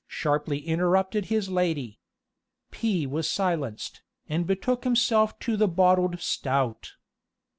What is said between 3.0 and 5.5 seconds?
was silenced, and betook himself